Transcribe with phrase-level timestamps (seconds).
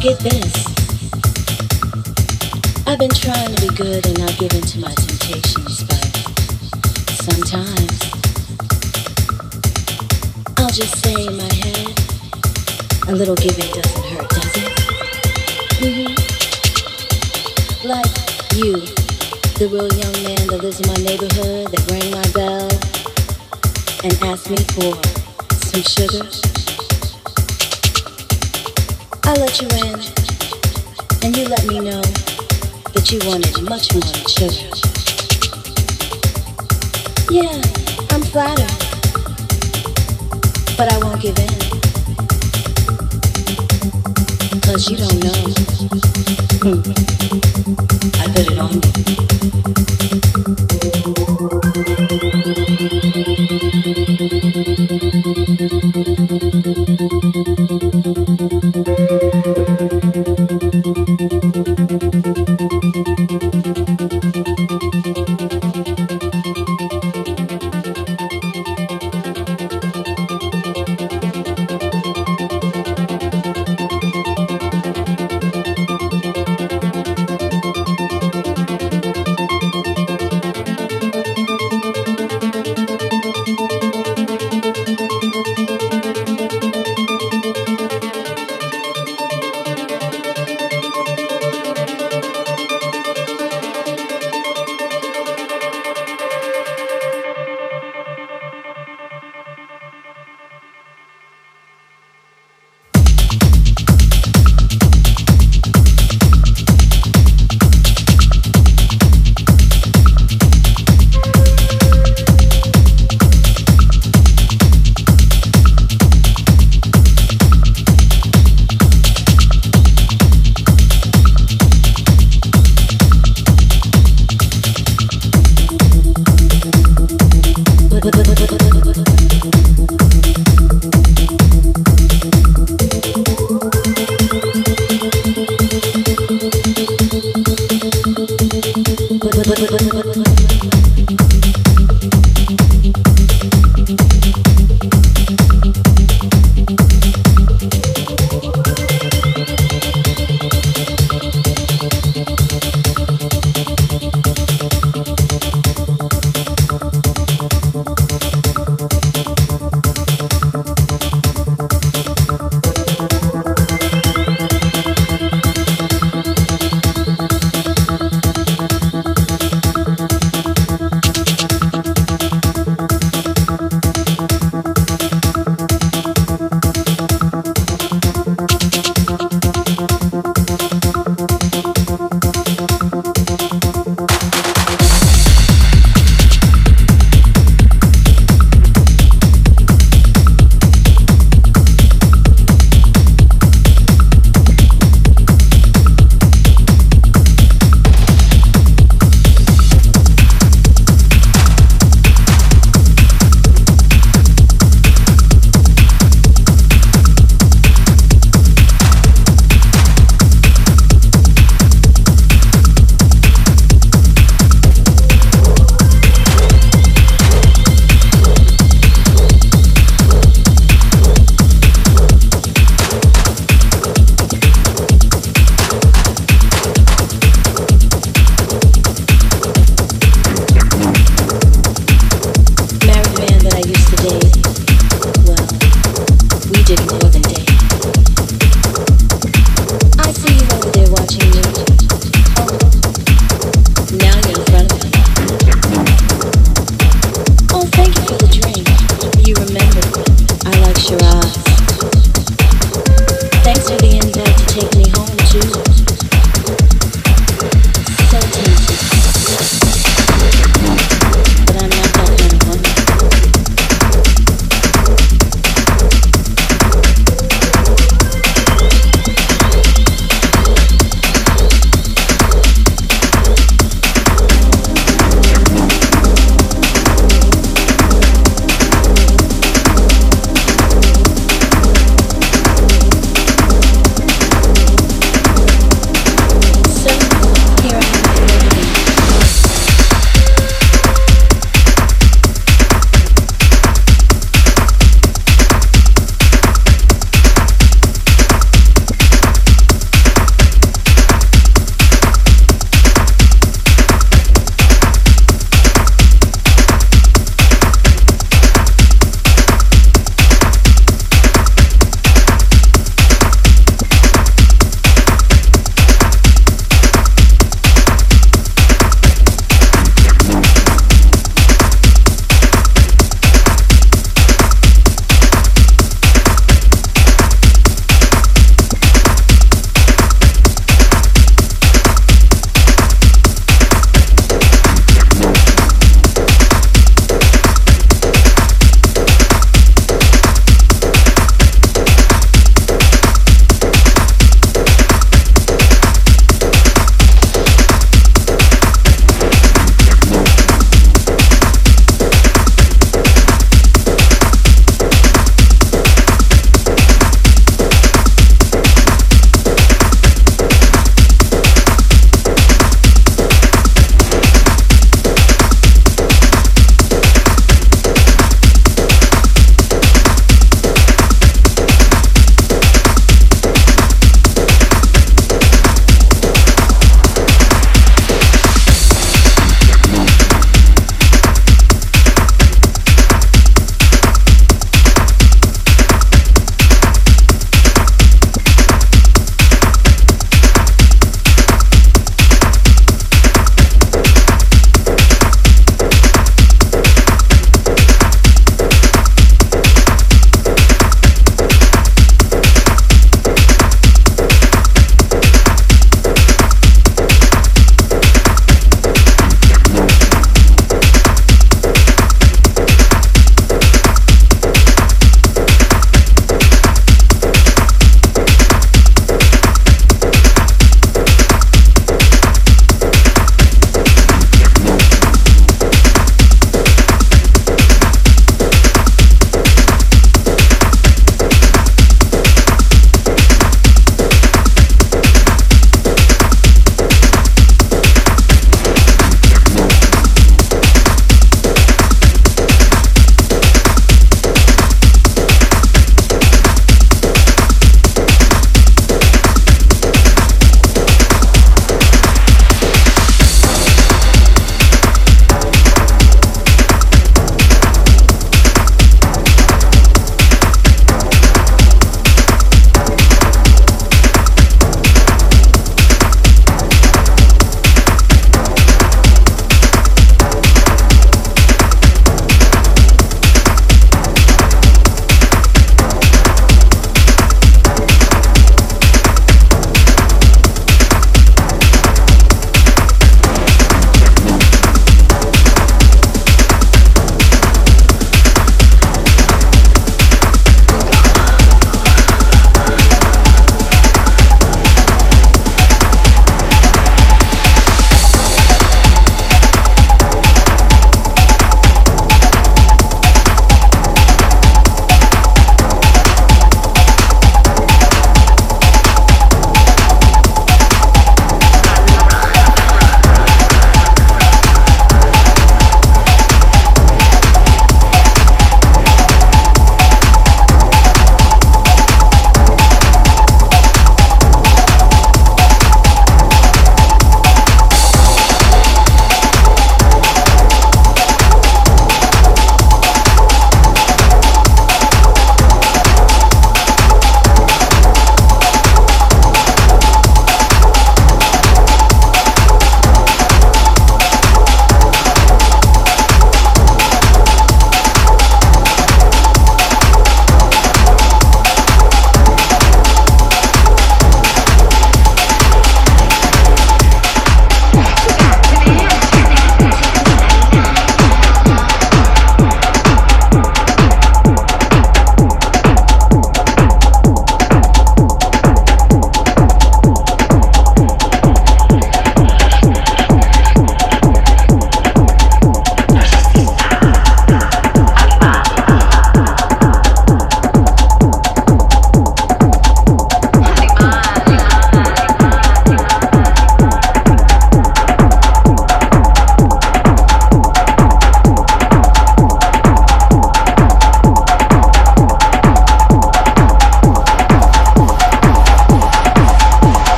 [0.00, 0.66] get this.
[2.86, 6.02] I've been trying to be good and not give in to my temptations, but
[7.20, 8.00] sometimes
[10.56, 11.92] I'll just say in my head,
[13.08, 14.72] a little giving doesn't hurt, does it?
[15.82, 16.14] hmm
[17.86, 18.16] Like
[18.56, 18.80] you,
[19.60, 22.70] the real young man that lives in my neighborhood that rang my bell
[24.02, 24.96] and asked me for
[25.66, 26.49] some sugar.
[29.30, 29.94] I let you in,
[31.22, 34.66] and you let me know that you wanted much more than sugar.
[37.30, 37.62] Yeah,
[38.10, 38.74] I'm flattered,
[40.76, 41.48] but I won't give in.
[44.62, 45.42] Cause you don't know.
[46.64, 46.82] Hmm.
[48.18, 48.82] I put it on
[52.34, 52.39] you.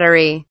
[0.00, 0.38] Battery.